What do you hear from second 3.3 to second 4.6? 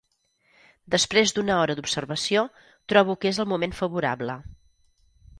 és el moment favorable.